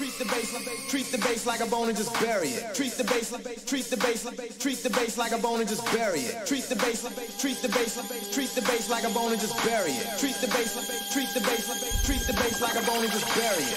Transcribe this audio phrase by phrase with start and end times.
[0.00, 2.74] Treat the bass, treat the bass like a bone and just bury it.
[2.74, 4.24] Treat the bass, treat the bass,
[4.56, 6.46] treat the bass like a bone and just bury it.
[6.46, 7.04] Treat the bass,
[7.38, 8.00] treat the bass,
[8.32, 10.08] treat the bass like a bone and just bury it.
[10.18, 10.72] Treat the bass,
[11.12, 11.68] treat the bass,
[12.06, 13.76] treat the bass like a bone and just bury it.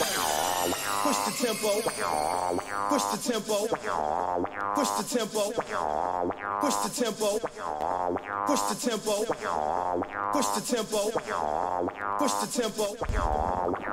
[1.04, 1.84] Push the tempo,
[2.88, 5.52] push the tempo, push the tempo,
[6.64, 7.36] push the tempo,
[8.48, 9.28] push the tempo,
[10.32, 11.12] push the tempo,
[12.18, 13.93] push the tempo.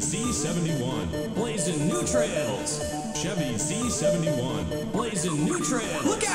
[0.00, 2.80] Chevy Z71, blazing new trails.
[3.14, 6.04] Chevy Z71, blazing new trails.
[6.06, 6.29] Look out!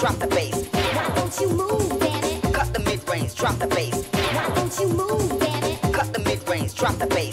[0.00, 0.66] Drop the bass.
[0.72, 2.54] Why don't you move, damn it?
[2.54, 4.02] Cut the mid range, drop the bass.
[4.34, 5.92] Why don't you move, damn it?
[5.92, 7.29] Cut the mid range, drop the bass.